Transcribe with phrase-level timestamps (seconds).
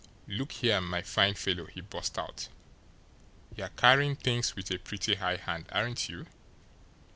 [0.27, 2.47] "Look here, my fine fellow," he burst out,
[3.55, 6.25] "you're carrying things with a pretty high hand, aren't you?